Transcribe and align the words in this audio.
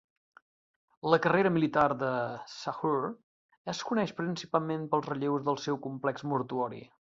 La 1.13 1.19
carrera 1.25 1.51
militar 1.57 1.83
de 2.03 2.09
Sahure 2.55 3.11
es 3.75 3.83
coneix 3.91 4.15
principalment 4.23 4.89
pels 4.95 5.09
relleus 5.13 5.47
del 5.51 5.63
seu 5.67 5.81
complex 5.89 6.29
mortuori. 6.35 6.85